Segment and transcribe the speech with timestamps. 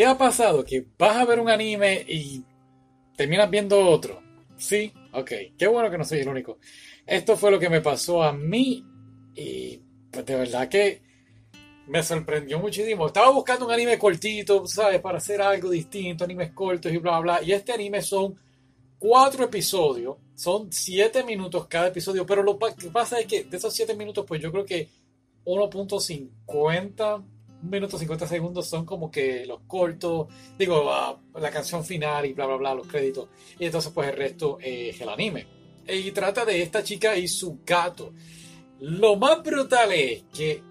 [0.00, 2.42] ¿Te ha pasado que vas a ver un anime y
[3.14, 4.22] terminas viendo otro?
[4.56, 6.56] Sí, ok, qué bueno que no soy el único.
[7.06, 8.82] Esto fue lo que me pasó a mí
[9.34, 9.78] y
[10.10, 11.02] pues de verdad que
[11.86, 13.08] me sorprendió muchísimo.
[13.08, 15.02] Estaba buscando un anime cortito, ¿sabes?
[15.02, 17.42] Para hacer algo distinto, animes cortos y bla, bla, bla.
[17.46, 18.34] Y este anime son
[18.98, 23.74] cuatro episodios, son siete minutos cada episodio, pero lo que pasa es que de esos
[23.74, 24.88] siete minutos, pues yo creo que
[25.44, 27.22] 1.50
[27.62, 30.28] un minuto 50 segundos son como que los cortos,
[30.58, 33.28] digo, ah, la canción final y bla, bla, bla, los créditos.
[33.58, 35.46] Y entonces pues el resto es el anime.
[35.86, 38.12] Y trata de esta chica y su gato.
[38.80, 40.62] Lo más brutal es que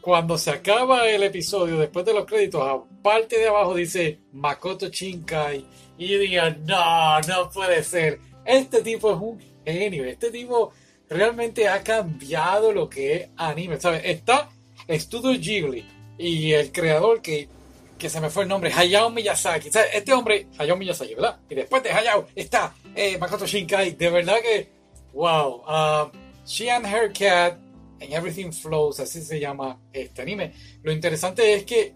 [0.00, 5.64] cuando se acaba el episodio, después de los créditos, aparte de abajo dice Makoto Shinkai.
[5.98, 8.18] Y yo digo, no, no puede ser.
[8.44, 10.04] Este tipo es un genio.
[10.04, 10.72] Este tipo
[11.08, 13.78] realmente ha cambiado lo que es anime.
[13.78, 14.02] ¿Sabes?
[14.04, 14.48] Está
[14.88, 17.48] Studio Ghibli y el creador que,
[17.98, 19.70] que se me fue el nombre, Hayao Miyazaki.
[19.92, 21.40] Este hombre, Hayao Miyazaki, ¿verdad?
[21.50, 23.92] Y después de Hayao está eh, Makoto Shinkai.
[23.96, 24.68] De verdad que,
[25.12, 25.62] wow.
[25.66, 26.10] Uh,
[26.46, 27.54] She and Her Cat
[28.00, 30.52] and Everything Flows, así se llama este anime.
[30.84, 31.92] Lo interesante es que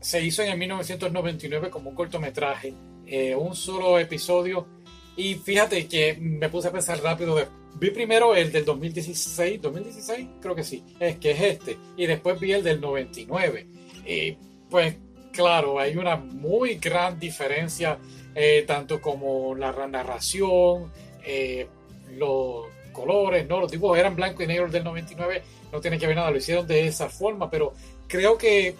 [0.00, 2.72] se hizo en el 1999 como un cortometraje,
[3.06, 4.66] eh, un solo episodio.
[5.14, 7.36] Y fíjate que me puse a pensar rápido.
[7.78, 11.78] Vi primero el del 2016, 2016 creo que sí, es que es este.
[11.96, 13.66] Y después vi el del 99.
[14.06, 14.36] Y
[14.68, 14.96] pues
[15.32, 17.98] claro, hay una muy gran diferencia,
[18.34, 20.90] eh, tanto como la narración,
[21.24, 21.68] eh,
[22.16, 23.60] los colores, ¿no?
[23.60, 26.66] Los dibujos eran blanco y negro del 99, no tiene que ver nada, lo hicieron
[26.66, 27.72] de esa forma, pero
[28.08, 28.74] creo que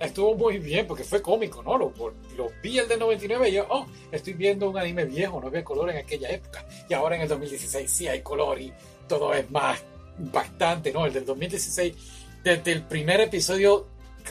[0.00, 1.76] estuvo muy bien porque fue cómico, ¿no?
[1.78, 1.92] Lo,
[2.36, 5.64] lo, vi el del 99 y yo, oh, estoy viendo un anime viejo, no había
[5.64, 6.66] color en aquella época.
[6.88, 8.72] Y ahora en el 2016 sí hay color y
[9.08, 9.82] todo es más
[10.18, 11.06] impactante, ¿no?
[11.06, 11.94] El del 2016,
[12.42, 13.86] desde el primer episodio,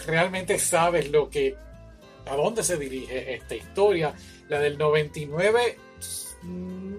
[0.06, 1.56] realmente sabes lo que,
[2.26, 4.14] a dónde se dirige esta historia.
[4.50, 5.78] La del 99,
[6.44, 6.98] mm,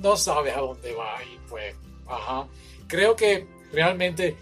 [0.00, 1.74] no sabes a dónde va y pues,
[2.06, 2.46] ajá.
[2.86, 4.36] Creo que realmente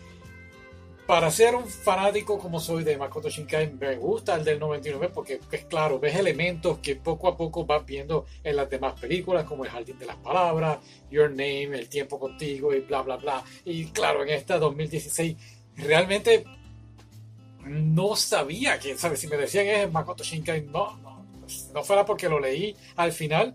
[1.12, 5.40] para ser un fanático como soy de Makoto Shinkai, me gusta el del 99 porque
[5.50, 9.62] es claro, ves elementos que poco a poco vas viendo en las demás películas, como
[9.62, 10.78] El Jardín de las Palabras,
[11.10, 13.44] Your Name, El Tiempo Contigo y bla, bla, bla.
[13.66, 15.36] Y claro, en esta 2016
[15.76, 16.46] realmente
[17.66, 19.20] no sabía que, ¿sabes?
[19.20, 21.26] Si me decían es Makoto Shinkai, no, no,
[21.74, 23.54] no fuera porque lo leí al final,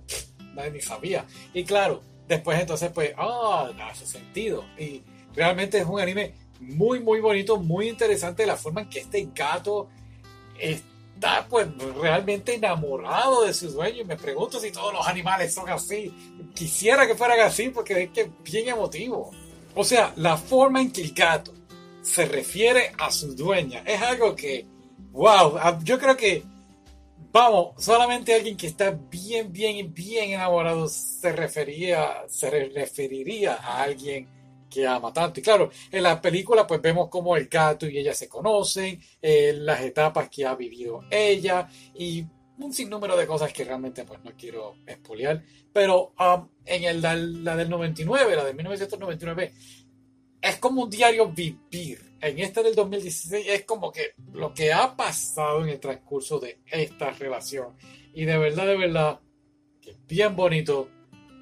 [0.53, 1.25] nadie ni sabía.
[1.55, 4.63] Y claro, después entonces pues, ah, hace sentido.
[4.77, 5.01] Y
[5.33, 9.89] realmente es un anime muy, muy bonito, muy interesante la forma en que este gato
[10.59, 11.67] está pues
[11.99, 14.01] realmente enamorado de su dueño.
[14.01, 16.13] Y me pregunto si todos los animales son así.
[16.53, 19.31] Quisiera que fueran así porque es que es bien emotivo.
[19.75, 21.53] O sea, la forma en que el gato
[22.01, 24.65] se refiere a su dueña es algo que,
[25.11, 26.43] wow, yo creo que,
[27.31, 34.36] vamos, solamente alguien que está bien, bien, bien enamorado se referiría, se referiría a alguien
[34.69, 35.39] que ama tanto.
[35.39, 39.53] Y claro, en la película pues vemos cómo el gato y ella se conocen, eh,
[39.53, 42.25] las etapas que ha vivido ella y
[42.59, 45.43] un sinnúmero de cosas que realmente pues no quiero expoliar.
[45.71, 49.53] Pero um, en el, la, del 99, la de 1999,
[50.41, 52.17] es como un diario vivir.
[52.19, 56.59] En este del 2016 es como que lo que ha pasado en el transcurso de
[56.65, 57.75] esta relación.
[58.13, 59.19] Y de verdad, de verdad,
[59.79, 60.89] que es bien bonito.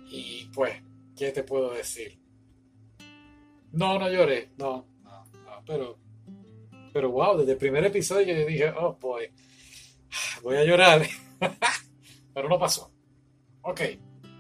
[0.10, 0.76] Y pues,
[1.16, 2.25] ¿qué te puedo decir?
[3.76, 4.52] No, no lloré.
[4.58, 5.64] No, no, no.
[5.66, 6.00] Pero,
[6.94, 9.30] pero wow, desde el primer episodio yo dije, oh boy,
[10.42, 11.06] voy a llorar.
[12.34, 12.92] pero no pasó.
[13.62, 13.82] Ok,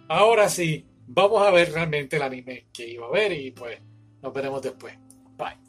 [0.07, 3.79] ahora sí, vamos a ver realmente el anime que iba a ver y pues
[4.21, 4.97] nos veremos después.
[5.37, 5.64] Bye.